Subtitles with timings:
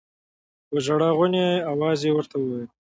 [0.67, 2.69] په ژړا غوني اواز يې ورته وويل.